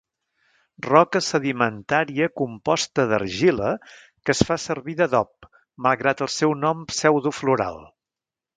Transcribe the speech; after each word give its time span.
Roca 0.85 1.19
sedimentària 1.25 2.29
composta 2.41 3.05
d'argila 3.11 3.69
que 3.91 4.35
es 4.37 4.41
fa 4.49 4.57
servir 4.65 4.97
d'adob 5.03 5.49
malgrat 5.89 6.25
el 6.27 6.33
seu 6.39 6.57
nom 6.65 6.83
pseudofloral. 6.95 7.79